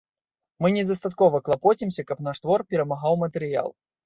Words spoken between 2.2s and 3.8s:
наш твор перамагаў матэрыял.